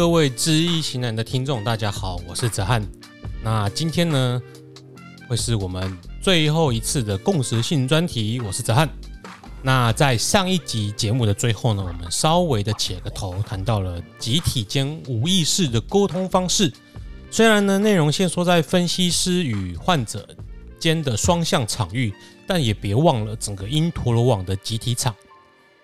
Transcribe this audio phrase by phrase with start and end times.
[0.00, 2.82] 各位知易行难的听众，大家好，我是子翰。
[3.42, 4.40] 那今天呢，
[5.28, 8.40] 会是我们最后一次的共识性专题。
[8.40, 8.88] 我是子翰。
[9.62, 16.72] 那在上一集节目的最后呢，我们稍微的起个头，谈到了集体间无意识的沟通方式。
[17.30, 20.26] 虽然呢，内容限缩在分析师与患者
[20.78, 22.10] 间的双向场域，
[22.46, 25.14] 但也别忘了整个因陀罗网的集体场。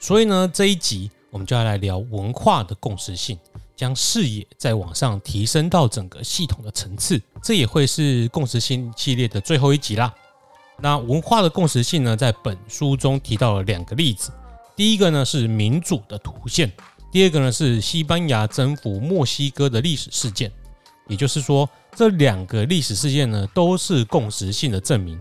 [0.01, 3.39] 所以呢，这一集我们就要来聊文化的共识性。
[3.77, 10.12] 将视野再往上提升到整个系统的层次，这也会是共识性系列的最后一集啦。
[10.80, 14.33] 那文化的共识性呢，在本书中提到了两个例子，
[14.75, 16.73] 第一个呢是民主的图线，
[17.12, 20.50] 第二个呢是西班牙征服墨西哥的历史事件。
[21.09, 25.17] 也就是说，这两个历史事件呢，都是共识性的证明。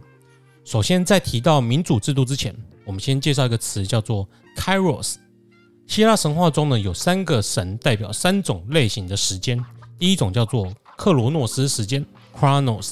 [0.63, 5.17] 首先，在提到民主制度之前，我们先介绍一个词，叫做 Kairos。
[5.87, 9.63] 希腊神话中呢，有三个神代表三种类型的时间。
[9.97, 12.05] 第一种叫做克罗诺斯时间
[12.37, 12.91] （Chronos），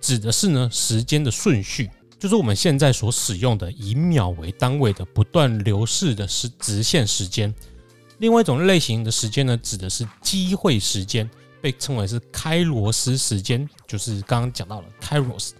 [0.00, 7.54] 指的是呢时间的顺序，就是我们现在所使用的以秒为单位的不断流逝的时直线时间。
[8.18, 11.30] 另外一种类型的时间呢，指的是机会时间，
[11.60, 15.50] 被称为是开罗斯时间，就是刚刚讲到了 Kairos。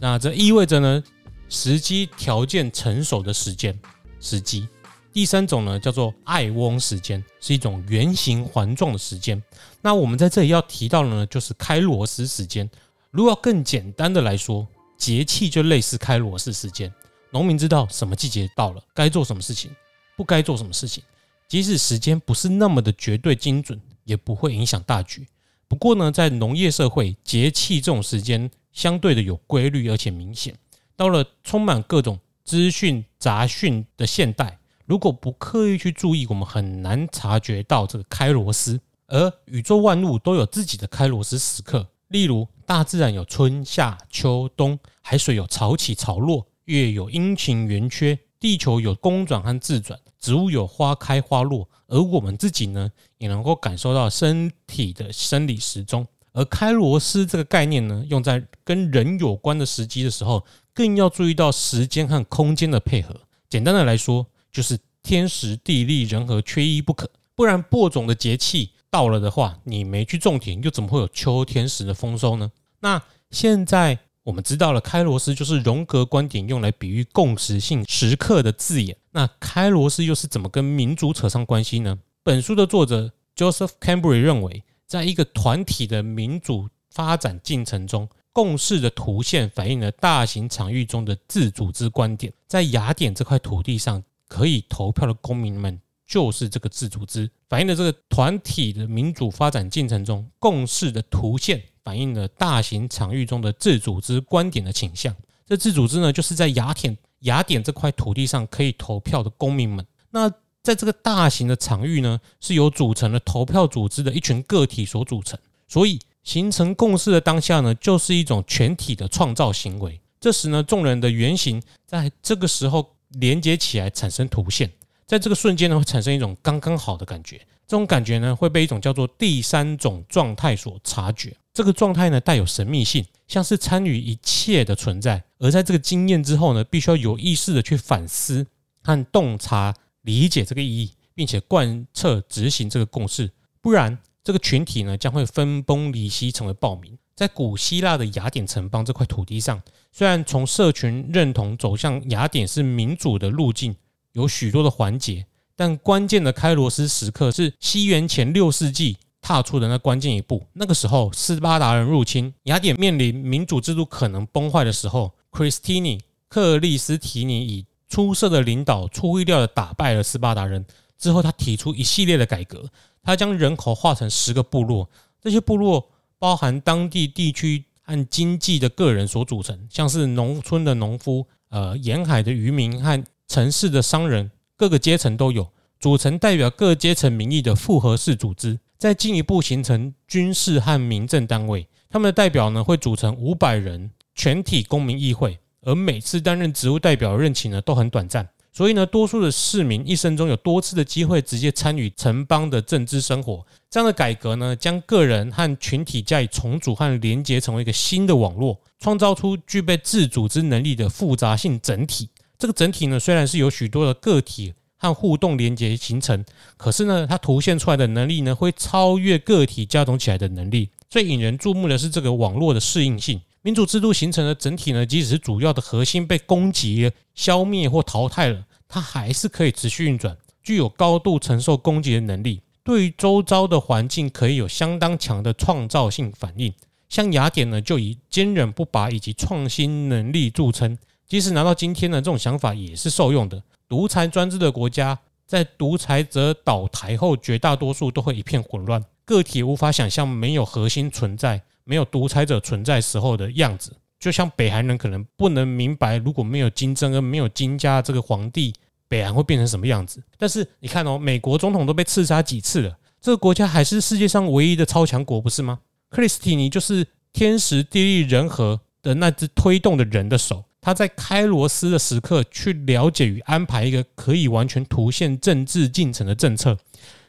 [0.00, 1.02] 那这意味着呢，
[1.48, 3.78] 时机条件成熟的时间，
[4.20, 4.66] 时机。
[5.12, 9.40] 第三种呢，叫做艾翁时间，是一种圆形环状的时间。
[9.82, 12.68] 那我们在这里要提到的呢，就是开罗斯时间。
[13.10, 16.90] 如果要更简单的来说，节气就类似开罗斯时间。
[17.30, 19.70] 农民知道什么季节到了，该做什么事情，
[20.16, 21.04] 不该做什么事情。
[21.46, 25.26] 即使时间不是那么的绝对精准，也不会影响大局。
[25.68, 30.54] 不过呢，在农业社会，节气这种时间相对的有规律而且明显。
[30.96, 34.58] 到了充满各种资讯杂讯的现代。
[34.92, 38.78] 如果不刻意去注意，我们很难察觉到这个开罗斯。
[39.06, 51.66] 而宇宙万物都有自己的开罗斯时刻，例如大自然有春夏秋冬，海水有潮起潮落，月有阴晴圆缺，地球有公转和自转，植物有花开花落。
[51.86, 56.06] 而我们自己呢，也能够感受到身体的生理时钟。
[56.34, 60.44] 而开罗斯这个概念呢，用在跟人有关的时机的时候，
[60.74, 63.18] 更要注意到时间和空间的配合。
[63.48, 72.52] 简单的来说，就是天时地利人和缺一不可，不然播种的节气到了的话，你没去种田，又怎么会有秋天时的丰收呢？
[72.80, 78.96] 那现在我们知道了，开罗斯就是荣格观点用来比喻共识性时刻的字眼。
[79.10, 81.98] 那开罗斯又是怎么跟民主扯上关系呢？
[82.22, 92.32] 本书的作者 Joseph Cambry 认为，在一个团体的民主发展进程中，共识的图现反映了大型场域中的自组织观点。
[92.46, 94.04] 在雅典这块土地上。
[94.32, 105.14] 可以投票的公民们就是这个自组织，反映了这个团体的民主发展进程中共识的图现，反映了大型场域中的自组织观点的倾向。
[105.46, 109.86] 这自组织呢，就是在雅典雅典这块土地上可以投票的公民们。
[110.08, 110.30] 那
[110.62, 115.38] 在这个大型的场域呢，是由组成了投票组织的一群个体所组成。
[115.68, 120.00] 所以形成共识的当下呢，就是一种全体的创造行为。
[120.18, 122.91] 这时呢，众人的原型在这个时候。
[123.14, 124.70] 连接起来产生图线，
[125.06, 127.40] 在这个瞬间呢，会产生一种刚刚好的感觉。
[127.66, 131.34] 这种感觉呢，会被一种叫做第三种状态所察觉。
[131.54, 135.22] 这个状态呢，带有神秘性，像是参与一切的存在。
[135.38, 138.46] 而在这个经验之后呢，必须要有意识的去反思
[138.82, 143.30] 和洞察、理解这个意义，并且贯彻执行这个共识。
[143.60, 146.98] 不然，这个群体呢，将会分崩离析，成为暴民。
[147.14, 149.60] 在古希腊的雅典城邦这块土地上，
[149.92, 153.76] 虽然从社群认同走向雅典是民主的路径
[154.12, 160.46] 有许多的环节，但关键的开罗斯时刻是西元前六世纪踏出的那关键一步。
[160.54, 170.64] 那个时候，斯巴达人入侵雅典，面临民主制度可能崩坏的时候，克里斯提尼克里斯提尼以出色的领导，出乎意料的打败了斯巴达人。
[170.98, 172.64] 之后，他提出一系列的改革，
[173.02, 174.88] 他将人口划成十个部落，
[175.20, 175.90] 这些部落。
[176.22, 198.28] 包含当地地区和经济的个人所组成，像是农村的农夫、呃沿海的渔民和城市的商人，各个阶层都有，组成代表各阶层民意的复合式组织，再进一步形成军事和民政单位，他们的代表呢会组成五百人全体公民议会，而每次担任职务代表的任期呢都很短暂。
[198.52, 203.42] 所以呢，多数的市民一生中有多次的机会直接参与城邦的政治生活。
[203.70, 212.10] 这样的改革呢，将个人和群体加以重组和连接，成为一个新的网络，创造出具备自组织能力的复杂性整体。
[212.38, 216.22] 这个整体呢，虽然是由许多的个体和互动连接形成。
[216.58, 220.68] 可是呢，它凸现出来的能力呢，会超越个体加总起来的能力。
[220.90, 223.22] 最引人注目的是这个网络的适应性。
[223.44, 232.40] 民主制度形成的整体呢，即使是主要的核心被攻击、消灭或淘汰了，它还是可以持续运转，具有高度承受攻击的能力。
[232.62, 236.54] 对于周遭的环境，可以有相当强的创造性反应。
[236.88, 240.78] 像雅典呢，就以坚韧不拔以及创新能力著称。
[241.08, 243.42] 即使拿到今天呢，这种想法也是受用的。
[243.68, 244.96] 独裁专制的国家，
[245.26, 253.74] 在独裁者倒台后，绝大多数都会一片混乱，个体无法想象没有核心存在、没有独裁者存在时候的样子。
[253.98, 258.52] 就像北韩人可能不能明白，如果没有金正恩、没有金家这个皇帝，
[258.88, 260.02] 北韩会变成什么样子。
[260.18, 265.60] 但是你看哦，美国总统都被刺杀几次了，这个国家还是世界上唯一的超强国，不是吗？
[265.88, 276.58] 克里斯蒂尼就是天时地利人和的那只推动的人的手，他在开罗斯的时刻去了解与安排一个可以完全凸现政治进程的政策，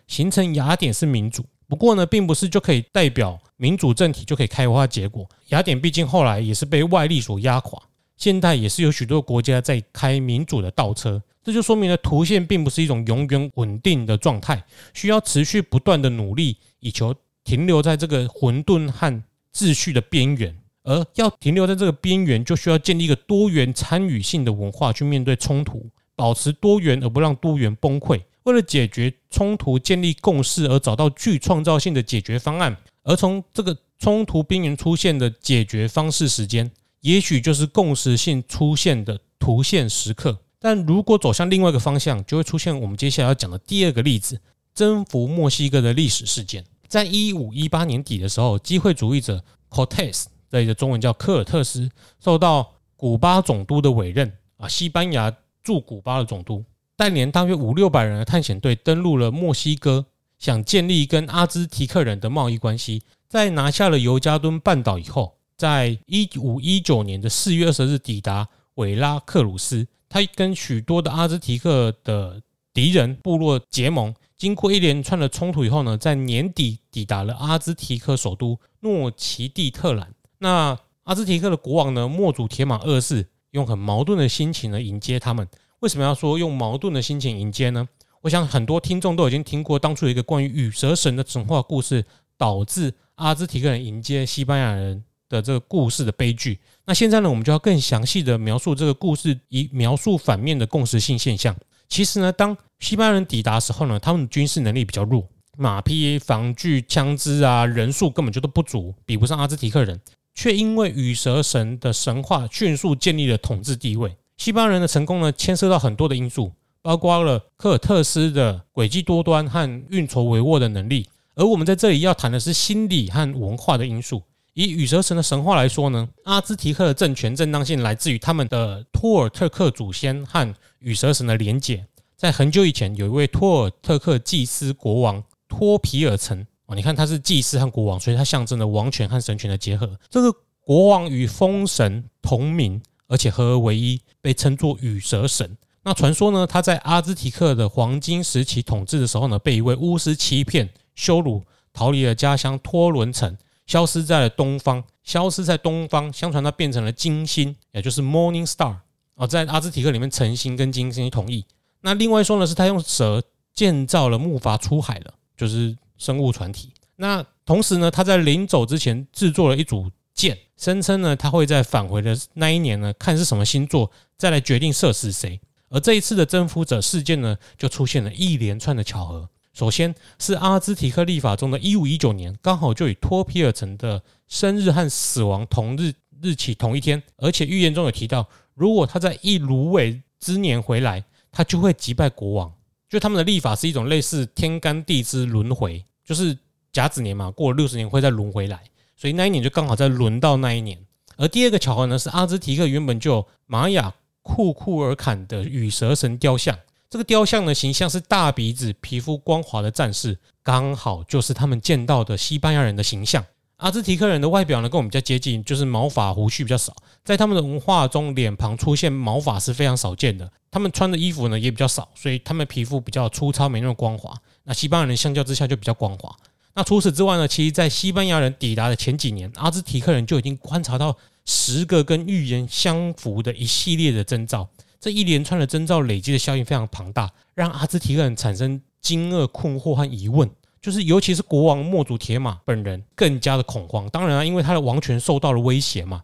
[0.05, 1.43] 形成雅典式民主。
[1.73, 5.27] 不过呢，并不是就可以代表民主政体就可以开花结果。
[5.47, 7.81] 雅典毕竟后来也是被外力所压垮，
[8.15, 17.15] 现代也是有许多国家在开民主的倒车，这就说明了图线并不是一种永远稳定的状态，需要持续不断的努力以求。
[17.43, 28.21] 停留在这个混沌和秩序的边缘，而要停留在这个边缘，就需要建立一个多元参与性的文化去面对冲突，保持多元而不让多元崩溃。
[28.43, 36.69] 为了解决冲突，建立共识而找到具创造性的解决方案，而从这个冲突边缘出现的解决方式时间，
[37.01, 40.39] 也许就是共识性出现的图现时刻。
[40.59, 44.39] 但如果走向另外一个方向，就会出现我们接下来要讲的第二个例子：
[44.73, 46.63] 征服墨西哥的历史事件。
[46.87, 51.89] 在一五一八年底的时候，机会主义者 Cortés，这里的中文叫科尔特斯，
[52.23, 56.63] 受到古巴总督的委任啊，西班牙驻古巴的总督，
[57.03, 60.05] 带领大约五六百人的探险队登陆了墨西哥，
[60.39, 63.01] 想建立跟阿兹提克人的贸易关系。
[63.27, 72.41] 在拿下了尤加敦半岛以后，在一五一九年的四月二十日抵达韦拉克鲁斯，他跟许多的阿兹提克的
[72.73, 74.15] 敌人部落结盟。
[74.37, 80.09] 经过一连串的冲突以后呢，在年底抵达了阿兹提克首都诺奇蒂特兰。
[80.37, 85.45] 那阿兹提克的国王呢，墨祖铁马二世用很矛盾的心情呢迎接他们。
[85.83, 87.85] 为什么要说用矛盾的心情迎接呢？
[88.21, 92.05] 我想很多听众都已经听过当初一个关于羽蛇神的神话故事，
[92.37, 96.57] 导致阿兹提克人迎接西班牙人的这个故事的悲剧。
[96.85, 101.53] 那现在呢，我们就要更详细的描述这个故事，以描述反面的共识性现象。
[101.89, 105.27] 其实呢，当西班牙人抵达时候呢，他们的军事能力比较弱，
[105.57, 109.99] 马匹、防具、枪支啊，人数根本就都不足，比不上阿兹提克人，
[110.33, 114.15] 却因为羽蛇神的神话迅速建立了统治地位。
[114.37, 116.51] 西班牙人的成功呢，牵涉到很多的因素，
[116.81, 121.07] 包括了科尔特斯的诡计多端和运筹帷幄的能力。
[121.35, 124.21] 而我们在这里要谈的是心理和文化的因素。
[124.53, 131.83] 以羽蛇神的神话来说呢，阿兹提克的政权正当性来自于他们的托尔特克祖先和羽蛇神的连结。
[132.15, 139.99] 在很久以前，有一位托尔特克祭司国王托皮尔城哦，你看他是祭司和国王，所以他象征了王权和神权的结合。
[140.09, 142.79] 这个国王与风神同名，
[143.13, 145.55] 而且合而为一，被称作羽蛇神。
[145.83, 154.83] 那传说呢，他在阿兹提克的黄金时期统治的时候呢，被一位巫师欺骗、羞辱，逃离了家乡托伦城，消失在了东方。
[155.03, 158.77] 消失在东方，相传他变成了金星，也就是 Morning Star
[159.15, 161.45] 哦，在阿兹提克里面，晨星跟金星同义。
[161.81, 163.21] 那另外说呢，是他用蛇
[163.53, 166.71] 建造了木筏出海了，就是生物船体。
[166.95, 175.41] 那同时呢，他在临走之前制作了一组箭，声称呢他会在返回的那一年呢，看是什么星座，再来决定射死谁。
[175.69, 179.29] 而这一次的征服者事件呢，就出现了一连串的巧合。
[179.53, 191.03] 首先是阿兹提克历法中的一五一九年，刚好就与托皮尔城的生日和死亡同日日期同一天，而且预言中有提到，如果他在一芦苇之年回来。
[191.35, 192.53] 他就会击败国王，
[192.87, 196.37] 就他们的历法是一种类似天干地支轮回，就是
[196.71, 198.61] 甲子年嘛，过了六十年会再轮回来，
[198.95, 200.77] 所以那一年就刚好在轮到那一年。
[201.17, 206.57] 而第二个巧合呢，是阿兹提克原本就有玛雅库库尔坎的羽蛇神雕像，
[206.89, 213.23] 这个雕像的形象是大鼻子、皮肤光滑的战士，刚好就是他们见到的西班牙人的形象。
[213.57, 220.29] 阿兹提克人的外表呢，跟我们比较接近，就是毛发胡须比较少，在他们的文化中，脸庞出现毛发是非常少见的。
[220.51, 224.13] 他们穿的衣服呢也比较少，所以他们皮肤比较粗糙，没那么光滑。
[224.43, 226.13] 那西班牙人相较之下就比较光滑。
[226.55, 230.95] 那除此之外呢，其实，在西班牙人抵达的前几年，阿兹提克人就已经观察到
[231.25, 234.47] 十个跟预言相符的一系列的征兆。
[234.79, 240.29] 这一连串的征兆累积的效应非常庞大，让阿兹提克人产生惊愕、困惑和疑问。
[240.61, 243.89] 就是尤其是国王墨祖铁马本人更加的恐慌。
[243.89, 246.03] 当然啊，因为他的王权受到了威胁嘛。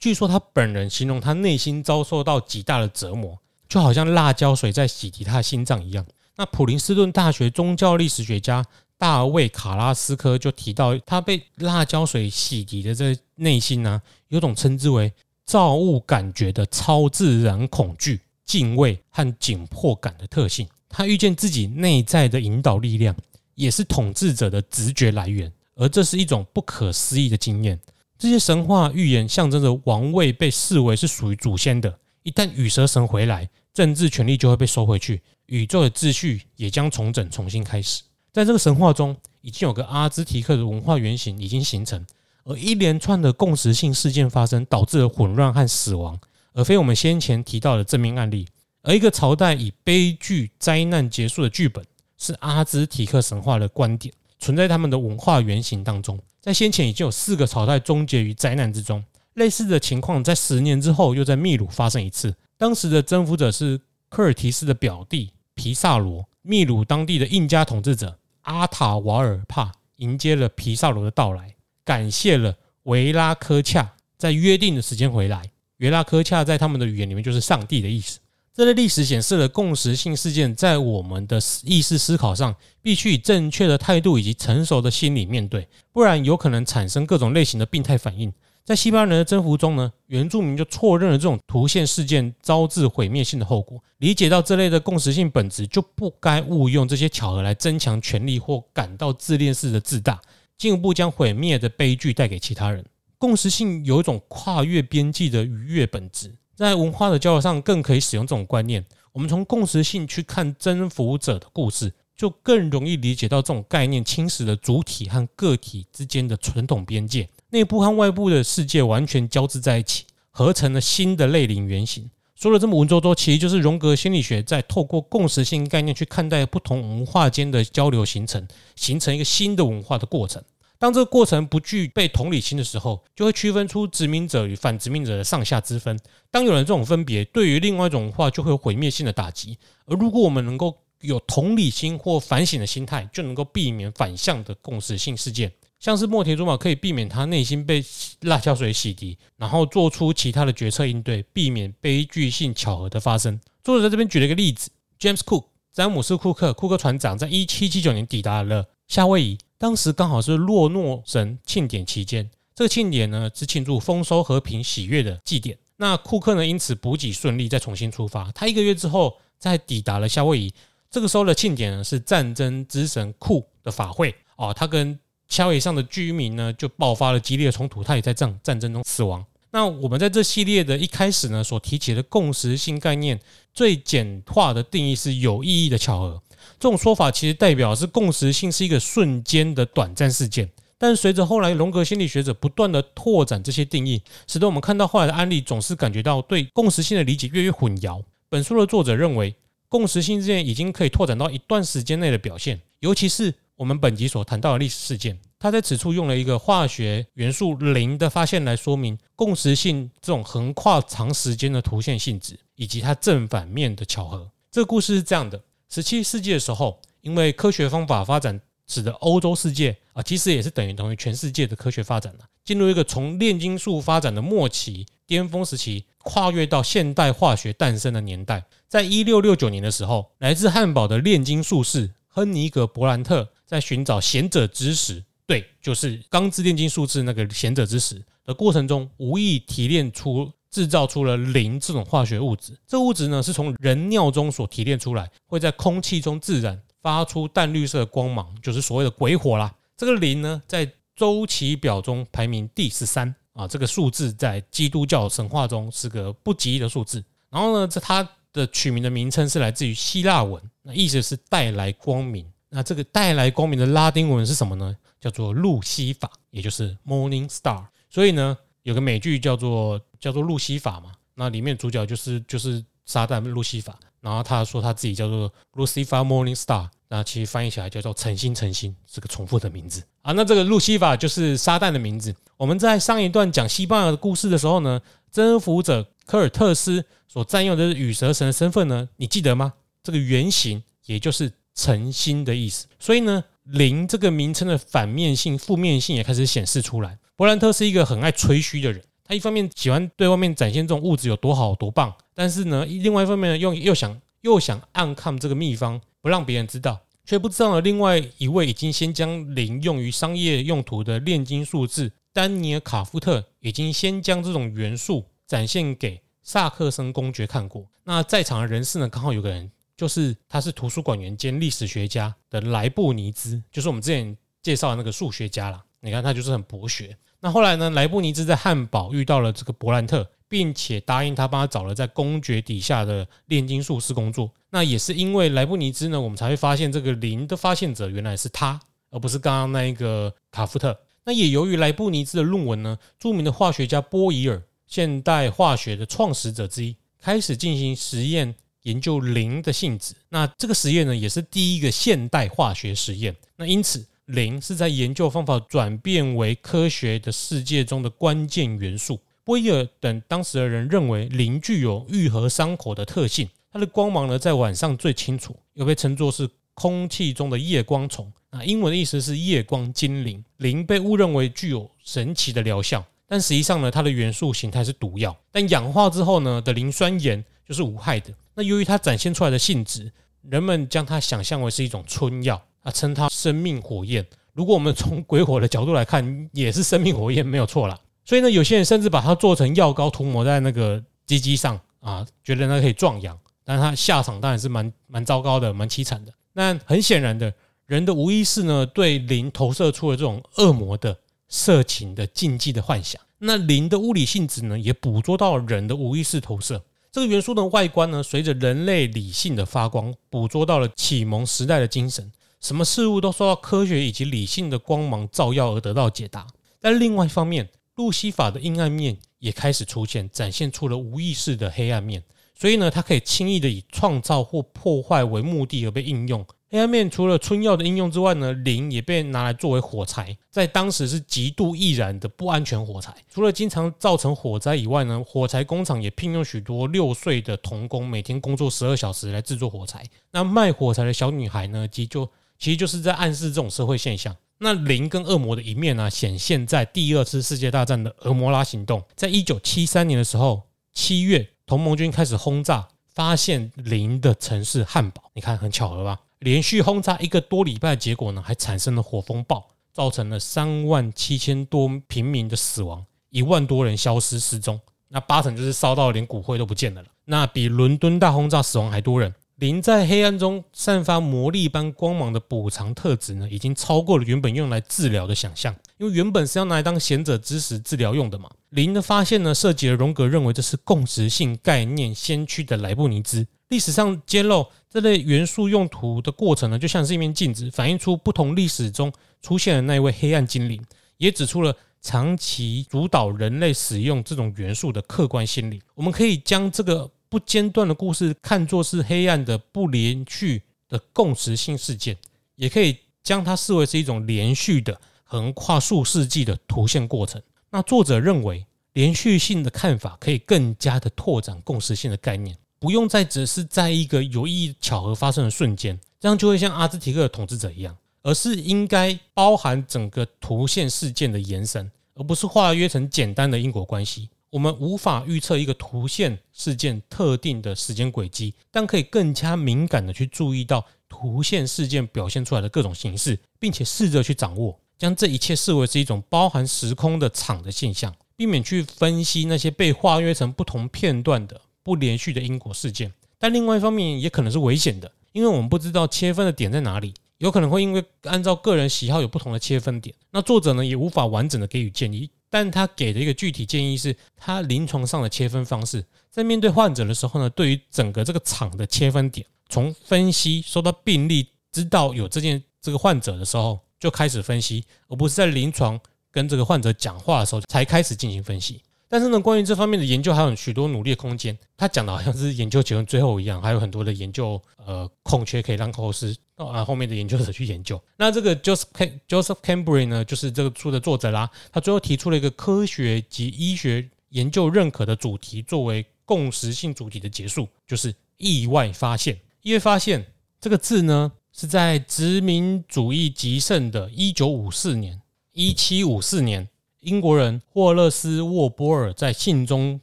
[0.00, 3.38] 据说他本人形容他内心遭受到极大的折磨，
[3.68, 6.04] 就好像辣椒水在洗涤他的心脏一样。
[6.36, 8.64] 那普林斯顿大学宗教历史学家
[9.00, 15.10] 大卫卡拉斯科就提到，他被辣椒水洗涤的这内心呢、有种称之为
[15.46, 20.68] 造物感觉的超自然恐惧、敬畏和紧迫感的特性。
[20.88, 23.16] 他遇见自己内在的引导力量。
[23.56, 27.78] 也是统治者的直觉来源，而这是一种不可思议的经验。
[28.18, 38.02] 这些神话预言象征着王位被视为是属于祖先的，一旦羽蛇神回来，政治权力就会被收回去，宇宙的秩序也将重整，重新开始。
[38.32, 42.06] 在这个神话中，已经有个阿兹提克的文化原型已经形成，
[42.44, 46.18] 而一连串的共识性事件发生，导致了混乱和死亡，
[46.52, 48.46] 而非我们先前提到的正面案例。
[48.82, 51.84] 而一个朝代以悲剧灾难结束的剧本。
[52.22, 56.20] 是阿兹提克神话的观点，存在他们的文化原型当中。
[56.38, 59.02] 在先前已经有四个朝代终结于灾难之中，
[59.36, 62.36] 类似的情况在十年之后又在秘鲁发生一次。
[62.58, 71.54] 当时的征服者是科尔提斯的表弟皮萨罗，秘鲁当地的印加统治者阿塔瓦尔帕迎接了皮萨罗的到来，
[71.84, 72.54] 感谢了
[72.84, 75.42] 维拉科恰在约定的时间回来。
[75.78, 78.18] 维拉科恰在他们的语言里面就是上帝的意思。
[78.52, 88.30] 这类历史显示了共识性事件在我们的意识思考上，必须以正确的态度以及成熟的心理面对，不然有可能产生各种类型的病态反应。
[88.64, 93.82] 在西班牙人的征服中呢，原住民就错认了这种突现事件招致毁灭性的后果。
[93.98, 100.20] 理解到这类的共识性本质，就不该误用这些巧合来增强权力或感到自恋式的自大，
[100.56, 102.84] 进一步将毁灭的悲剧带给其他人。
[103.18, 106.32] 共识性有一种跨越边际的愉悦本质。
[106.54, 108.84] 在文化的交流上，更可以使用这种观念。
[109.12, 122.08] 我们从共识性去看征服者的故事，就更容易理解到这种概念侵蚀了主体和个体之间的传统边界，内部和外部的世界完全交织在一起，合成了新的类灵原型。
[122.36, 130.42] 说了这么文绉绉，其实就是荣格心理学在透过共识性概念去看待不同文化间的交流形成，形成一个新的文化的过程。
[130.78, 135.98] 当这个过程不具备同理心的时候，就会区分出殖民者与反殖民者的上下之分。
[136.30, 139.58] 当有了这种分别，对于另外一种文化就会有毁灭性的打击。
[139.84, 147.82] 而如果我们能够有同理心或反省的心态，就能够避免反向的共识性事件，像是墨田猪马可以避免他内心被
[148.20, 153.40] 辣椒水洗涤，然后做出其他的决策应对，避免悲剧性巧合的发生。
[153.64, 154.70] 作者在这边举了一个例子
[155.00, 159.38] ：James Cook，詹姆斯·库克，库克船长在一七七九年抵达了夏威夷。
[159.56, 165.56] 当时刚好是洛诺神庆典期间，这个庆典呢是庆祝丰收、和平、喜悦的祭典。
[165.78, 168.30] 那库克呢因此补给顺利，再重新出发。
[168.32, 170.52] 他一个月之后再抵达了夏威夷。
[170.90, 174.52] 这个时候的庆典呢是战争之神库的法会哦。
[174.52, 174.98] 他跟
[175.30, 179.24] 桥以上的居民呢就爆发了激烈的冲突，他也在这样战争中死亡。
[179.52, 183.18] 那我们在这系列的一开始呢所提起的共识性概念，
[183.54, 186.22] 最简化的定义是有意义的巧合。
[186.58, 198.02] 这种说法其实代表是共识性是一个瞬间的短暂事件，但随着后来荣格心理学者不断的拓展这些定义，使得我们看到后来的案例总是感觉到对共识性的理解越越混淆。
[198.28, 199.34] 本书的作者认为，
[199.68, 205.18] 共识性事件已经可以拓展到一段时间内的表现，尤其是我们本集所谈到的历史事件。
[205.38, 214.30] 他在此处用了一个化学元素磷的发现来说明共识性这种横跨长时间的图线性质，以及它正反面的巧合。
[214.50, 215.38] 这个故事是这样的。
[215.68, 228.42] 十七世纪的时候，因为科学方法发展，使得欧洲世界啊，其实也是等于等于全世界的科学发展了，进入一个从炼金术发展的末期巅峰时期，跨越到现代化学诞生的年代。
[228.66, 240.30] 在一六六九年的时候，来自汉堡的炼金术士亨尼格·伯兰特在寻找贤者之石，对，就是钢之炼金术士那个贤者之石的过程中，无意提炼出。
[240.52, 249.54] 制造出了磷这种化学物质，这物质呢是从人尿中所提炼出来，会在空气中自燃，发出淡绿色光芒，就是所谓的鬼火啦。
[249.76, 257.04] 这个磷呢，在周期表中排名第十三啊，这个数字在基督教神话中是个不吉利的数字。
[257.30, 258.02] 然后呢，这它
[258.32, 262.26] 的取名的名称是来自于希腊文，那意思是带来光明。
[262.50, 264.76] 那这个带来光明的拉丁文是什么呢？
[265.00, 267.64] 叫做路西法，也就是 Morning Star。
[267.88, 268.36] 所以呢。
[268.62, 280.12] 有个美剧叫做叫做路西法嘛，那里面主角就是就是撒旦路西法，然后他说他自己叫做 Lucifer Morning Star，那其实翻译起来叫做晨星晨星，是个重复的名字啊。
[280.12, 282.14] 那这个路西法就是撒旦的名字。
[282.36, 284.78] 我们在上一段讲西班牙的故事的时候呢，
[285.10, 288.86] 征服者科尔特斯所占用的羽蛇神的身份呢？
[288.96, 289.54] 你记得吗？
[289.82, 292.66] 这个原型也就是诚心的意思。
[292.78, 296.98] 所以呢，零这个名称的反面性、负面性也开始显示出来。
[297.16, 306.80] 伯兰特是一个很爱吹嘘的人，他一方面喜欢对外面展现这种物质有多好、多棒，但是呢，另外一方面呢，又又想又想暗藏这个秘方，不让别人知道。
[307.04, 317.66] 却不知道呢，另外一位已经先将灵用于商业用途的炼金术士丹尼尔卡夫特，已经先将这种元素展现给萨克森公爵看过。
[317.82, 325.64] 那在场的人士呢，刚好有个人，就是他是图书馆员兼历史学家的莱布尼兹，就是我们之前介绍的那个数学家啦。
[325.80, 326.94] 你看他就是很博学。
[327.20, 330.06] 那后来呢，莱布尼兹在汉堡遇到了这个伯兰特。
[330.30, 334.30] 并且答应他帮他找了在公爵底下的炼金术士工作。
[334.50, 338.60] 那也是因为莱布尼兹呢，我们才会发现这个灵的发现者原来是他，
[338.90, 340.78] 而不是刚刚那一个卡夫特。
[341.02, 348.32] 那也由于莱布尼兹的论文呢，著名的化学家波伊尔，现代化学的创始者之一，开始进行实验
[348.62, 349.94] 研究磷的性质。
[350.08, 353.14] 那这个实验呢，也是第一个现代化学实验。
[353.36, 359.00] 那因此，磷是在研究方法转变为科学的世界中的关键元素。
[359.22, 370.24] 波伊尔等当时的人认为磷具有愈合伤口的特性，它的光芒呢，在晚上最清楚，又被称作是空气中的夜光虫啊，英文的意思是夜光精灵。
[370.38, 375.16] 磷被误认为具有神奇的疗效，但实际上呢，它的元素形态是毒药。
[375.30, 378.12] 但氧化之后呢的磷酸盐就是无害的。
[378.40, 379.92] 那由于它展现出来的性质，
[380.22, 384.02] 人们将它想象为是一种春药啊，称它生命火焰。
[384.32, 387.78] 如果我们从鬼火的角度来看，也是生命火焰没有错啦。
[388.02, 396.12] 所以呢，有些人甚至把它做成药膏涂抹在那个鸡鸡上啊，觉得那可以壮阳，但它下场当然是蛮蛮糟糕的，蛮凄惨的。
[396.32, 397.30] 那很显然的，
[397.66, 400.96] 人的无意识呢，对灵投射出了这种恶魔的、
[401.28, 402.98] 色情的、禁忌的幻想。
[403.18, 406.64] 那灵的物理性质呢，也捕捉到了人的无意识投射。
[406.92, 412.10] 这个元素的外观呢，随着人类理性的发光，捕捉到了启蒙时代的精神。
[412.40, 416.26] 什么事物都受到科学以及理性的光芒照耀而得到解答。
[416.60, 422.02] 但另外一方面，路西法的阴暗面也开始出现，展现出了无意识的黑暗面。
[422.34, 426.26] 所以呢，它可以轻易的以创造或破坏为目的而被应用。
[426.52, 432.92] 黑暗面除了春药的应用之外呢，磷也被拿来作为火柴，在当时是极度易燃的不安全火柴。
[433.08, 439.84] 除了经常造成火灾以外呢，火柴工厂也聘用许多六岁的童工，每天工作十二小时来制作火柴。
[440.10, 444.16] 那卖火柴的小女孩呢，其实就其实就是在暗示这种社会现象。
[444.38, 448.82] 那灵跟恶魔的一面呢、显现在第二次世界大战的俄摩拉行动。
[448.96, 455.04] 在一九七三年的时候，七月，同盟军开始轰炸发现灵的城市汉堡。
[455.12, 456.00] 你看，很巧合吧？
[456.20, 464.60] 连续轰炸一个多礼拜，结果呢，还产生了火风暴，造成了三万七千多平民的死亡，一万多人消失失踪。
[464.88, 466.84] 那八成就是烧到连骨灰都不见了。
[467.06, 469.14] 那比伦敦大轰炸死亡还多人。
[469.36, 475.54] 林在黑暗中散发魔力般光芒的补偿特质呢，已经超过了原本用来治疗的想象。
[475.78, 478.28] 因为原本是要拿来当贤者之石治疗用的嘛。
[478.50, 483.26] 林的发现呢，涉及了荣格认为这是共识性概念先驱的莱布尼兹。
[483.50, 490.64] 历史上揭露这类元素用途的过程呢，就像是一面镜子，反映出不同历史中出现的那一位黑暗精灵，
[490.96, 495.60] 也指出了长期主导人类使用这种元素的客观心理。
[495.74, 496.90] 我们可以将这个。
[497.10, 501.96] 不间断的故事看作是黑暗的不连续的共识性事件，
[502.36, 507.20] 也可以将它视为是一种连续的横跨数世纪的图像过程。
[507.50, 524.10] 那作者认为，连续性的看法可以更加的拓展共识性的概念，不用再只是在一个有意义巧合发生的瞬间，这样就会像阿兹提克的统治者一样，而是应该包含整个图线事件的延伸，而不是化约成简单的因果关系。
[524.28, 542.92] 我们无法预测一个图线事件特定的时间轨迹，但可以更加敏感地去注意到图线事件表现出来的各种形式，并且试着去掌握，将这一切视为是一种包含时空的场的现象，避免去分析那些被化约成不同片段的不连续的因果事件。
[543.16, 549.94] 但另外一方面，也可能是危险的，因为我们不知道切分的点在哪里，有可能会因为按照个人喜好有不同的切分点。
[550.10, 552.10] 那作者呢，也无法完整的给予建议。
[552.28, 565.78] 但他给的一个具体建议是，他临床上的切分方式，在面对患者的时候呢，对于整个这个场的切分点，从分析收到病例，知道有这件这个患者的时候，就开始分析，而不是在临床
[566.10, 568.62] 跟这个患者讲话的时候才开始进行分析。
[568.92, 571.38] 但是呢，关于这方面的研究还有许多努力的空间。
[571.56, 577.80] 他讲的好像是研究结论最后一样，还有很多的研究呃空缺可以让后世啊后面的研究者去研究。
[577.96, 578.66] 那这个 Joseph
[579.08, 581.30] Joseph Cambray 呢，就是这个书的作者啦。
[581.52, 589.16] 他最后提出了一个科学及医学研究认可的主题作为共识性主题的结束，就是意外发现。
[589.42, 590.04] 意外发现
[590.40, 595.00] 这个字呢，是在殖民主义极盛的一九五四年、
[595.32, 596.48] 一七五四年，
[596.80, 599.80] 英国人霍勒斯·沃波尔在信中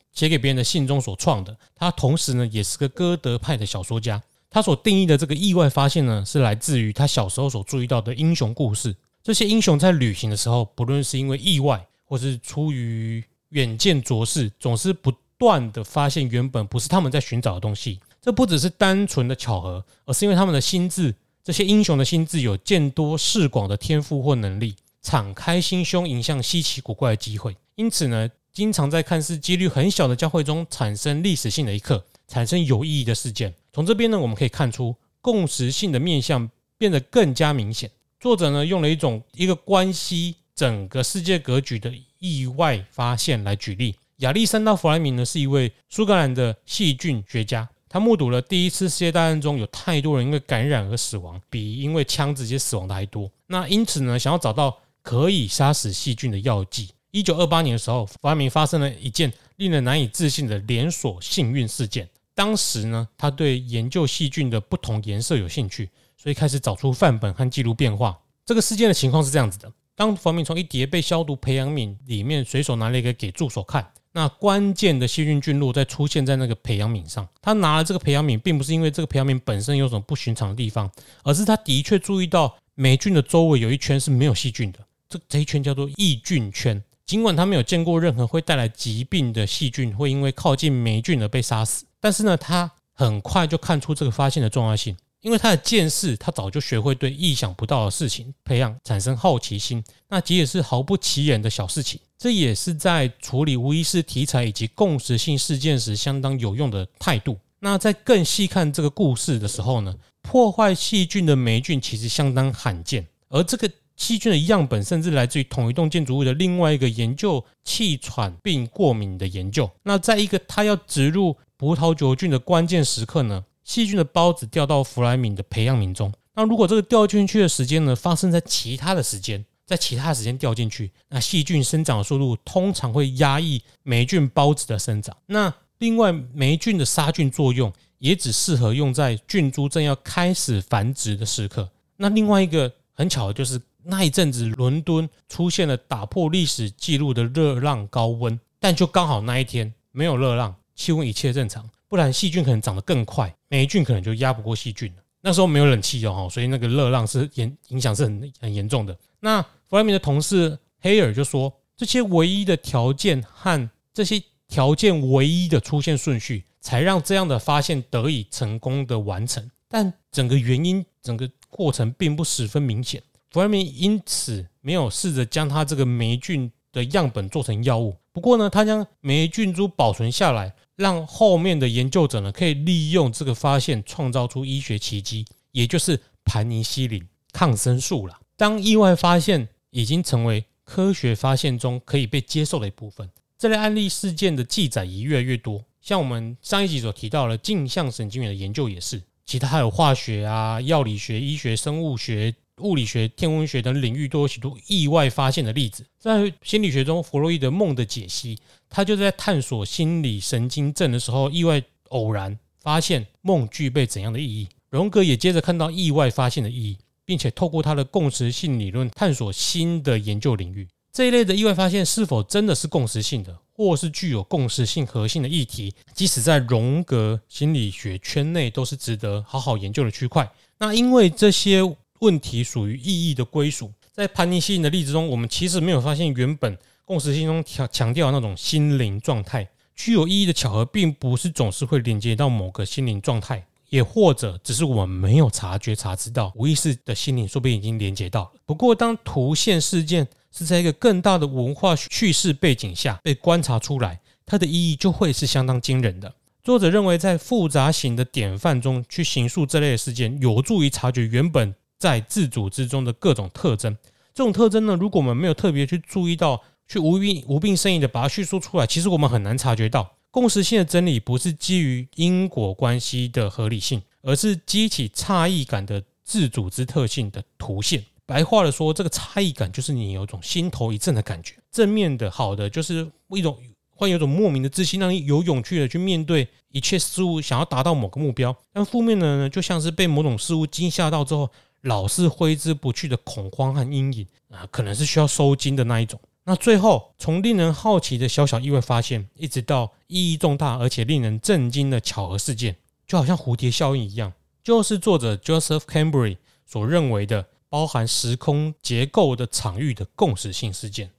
[0.12, 1.56] 写给别人的信中所创的。
[1.76, 4.22] 他同时呢，也是个歌德派的小说家。
[4.50, 8.96] 他所定义的这个意外发现呢，是来自于他小时候所注意到的英雄故事。
[9.22, 18.00] 这些英雄在旅行的时候，不论是因为意外，或是出于远见卓识，总是不断的发现原本不是他们在寻找的东西。
[18.22, 24.76] 这不只是单纯的巧合，而是因为他们的心智，这些英雄的心智有见多识广的天赋或能力，
[25.08, 27.56] 敞开心胸迎向稀奇古怪的机会。
[27.76, 33.54] 因此呢，经常在看似几率很小的交汇中产生历史性的一刻，产生有意义的事件。
[33.72, 37.90] 从这边呢，我们可以看出共识性的面向变得更加明显。
[38.20, 41.90] 作者呢，用了一种一个关系整个世界格局的
[42.20, 43.96] 意外发现来举例。
[44.18, 53.32] 亚历山大·弗莱明呢，是一位苏格兰的细菌学家，他目睹了第一次世界大战中有太多人因为感染而死亡，比因为枪直接死亡的还多。
[53.46, 56.90] 那因此呢，想要找到可以杀死细菌的药剂。
[57.12, 62.10] 一九二八年的时候，弗莱明发生了一件令人难以置信的连锁幸运事件。
[62.36, 65.90] 当时呢，他对研究细菌的不同颜色有兴趣。
[66.18, 68.20] 所以开始找出范本和记录变化。
[68.44, 77.26] 这个事件的情况是这样子的：当弗莱明从一叠被消毒培养皿里面随手拿了一个给助手看，那关键的细菌菌落在出现在那个培养皿上。
[77.40, 80.92] 他拿了这个培养皿，并不是因为这个培养皿本身有什么不寻常的地方，
[81.24, 84.80] 而是他的确注意到霉菌的周围有一圈是没有细菌的。
[85.10, 86.84] 这这一圈叫做抑菌圈。
[87.06, 94.96] 尽管他没有见过任何会带来疾病的细菌会因为靠近霉菌而被杀死，但是呢，他很快就看出这个发现的重要性。
[95.22, 99.84] 因为他的见识，他早就学会对意想不到的事情培养产生好奇心。
[100.08, 107.38] 那即使是毫不起眼的小事情，这也是在处理无意识题材以及共识性事件时相当有用的态度。
[107.60, 119.70] 那在更细看这个故事的时候呢，破坏细菌的霉菌其实相当罕见，而这个细菌的样本甚至来自于同一栋建筑物的另外一个研究气喘病过敏的研究。
[119.84, 126.14] 那在一个他要植入葡萄球菌的关键时刻呢，细菌的孢子掉到弗莱明的培养皿中。
[126.36, 135.18] 那如果这个掉进去的时间呢，发生在其他的时间，在其他的时间掉进去，那细菌生长的速度通常会压抑霉菌孢子的生长。
[135.26, 141.68] 那另外，霉菌的杀菌作用也只适合用在菌株正要开始繁殖的时刻。
[141.98, 151.68] 那另外一个很巧的就是那一阵子，伦敦出现了打破历史记录的热浪高温，但就刚好那一天没有热浪，气温一切正常。
[151.88, 155.04] 不然细菌可能长得更快，霉菌可能就压不过细菌了。
[155.22, 158.98] 那时候没有冷气哦，所以那个热浪是严影响是很很严重的。
[159.22, 169.50] 那弗莱明的同事黑尔就说，这些唯一的条件和这些条件唯一的出现顺序，才让这样的发现得以成功的完成。
[169.70, 173.02] 但整个原因，整个过程并不十分明显。
[173.32, 177.96] 弗莱明因此没有试着将他这个霉菌的样本做成药物。
[178.12, 180.54] 不过呢，他将霉菌株保存下来。
[180.78, 188.20] 让后面的研究者呢，可以利用这个发现创造出医学奇迹，也就是盘尼西林抗生素了。
[188.36, 193.10] 当意外发现已经成为科学发现中可以被接受的一部分，
[193.40, 195.66] 这类案例事件的记载也越来越多。
[195.82, 202.36] 像我们上一集所提到的镜像神经元的研究也是，其他还有化学啊、药理学、医学、生物学。
[202.62, 205.86] 物理学、天文学等领域都有许多意外发现的例子。
[206.00, 208.38] 在心理学中，弗洛伊德梦的解析，
[208.70, 214.48] 他就在探索心理神经症的时候，意外偶然发现梦具备怎样的意义。
[214.70, 220.68] 荣格也接着看到意外发现的意义，并且透过他的共识性理论探索新的研究领域。
[220.92, 230.28] 这一类的意外发现是否真的是共识性的，或是具有共识性核心的议题，即使在荣格心理学圈内，都是值得好好研究的区块。
[230.58, 231.62] 那因为这些。
[232.00, 233.72] 问题属于意义的归属。
[233.92, 239.48] 在盘尼西林的例子中，我们其实没有发现原本共识性中强强调的那种心灵状态。
[239.76, 248.32] 具有意义的巧合，并不是总是会连接到某个心灵状态，也或者只是我们没有察觉、察知到，无意识的心灵说不定已经连接到了。
[248.46, 256.12] 不过，当图现事件是在一个更大的文化叙事背景下被观察出来，它的意义就会是相当惊人的。
[256.44, 261.54] 作者认为，在复杂型的典范中去形塑这类的事件，有助于察觉原本。
[261.78, 263.78] 在自组织中的各种特征，
[264.14, 277.84] 这种特征呢，如果我们没有特别去注意到，去无病无病呻吟的把它叙述出来，其实我们很难察觉到共识性的真理不是基于因果关系的合理性，而是激起差异感的自组织特性的图现。
[278.06, 283.38] 白话的说，这个差异感就是你有种心头一震的感觉，正面的好的就是一种
[283.70, 288.36] 会有种莫名的自信，让你有勇气的去面对一切事物，想要达到某个目标。
[288.52, 291.30] 但负面的呢，就像是被某种事物惊吓到之后，
[291.62, 296.00] 老是挥之不去的恐慌和阴影啊，可能是需要收惊的那一种。
[296.24, 304.12] 那最后，从令人好奇的小小意外发现，一直到意义重大而且令人震惊的巧合事件，就好像蝴蝶效应一样，
[304.44, 310.92] 就是作者 Joseph Cambry 所认为的包含时空结构的场域的共识性事件。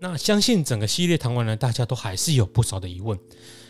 [0.00, 3.18] 那相信整个系列谈完了，大家都还是有不少的疑问，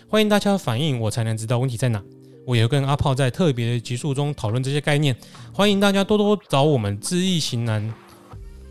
[0.09, 2.03] 欢迎大家反映，我才能知道问题在哪。
[2.45, 5.17] 我也跟阿炮在特别的集数中讨论这些概念，
[5.53, 7.93] 欢迎大家多多找我们知易行难。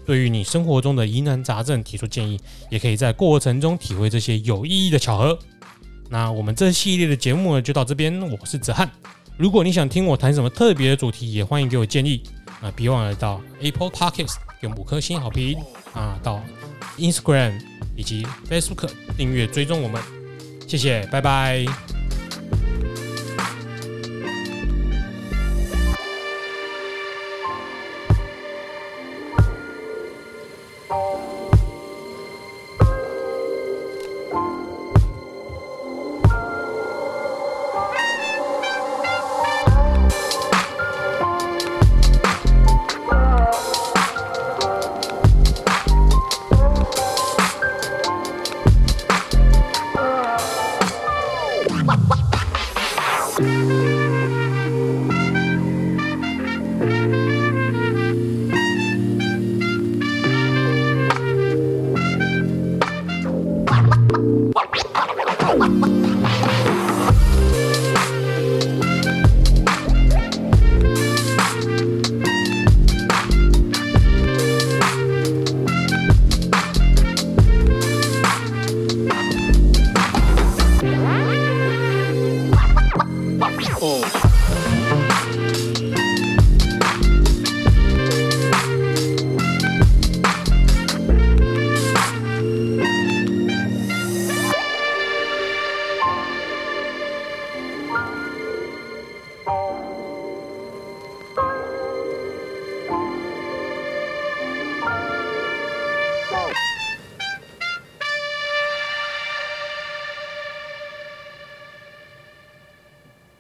[0.06, 5.40] 对于你生活中的疑难杂症提出建议，也可以在过程中体会这些有意义的巧合。
[6.10, 8.20] 那我们这系列的节目呢，就到这边。
[8.30, 8.90] 我是子翰，
[9.38, 12.22] 如果你想听我谈什么特别的主题，也欢迎给我建议。
[12.60, 15.58] 啊，别忘了到 Apple Podcast 给五颗星好评
[15.94, 16.44] 啊，到
[16.98, 17.60] Instagram
[17.96, 20.02] 以及 Facebook 订阅追踪我们，
[20.68, 22.01] 谢谢，拜拜。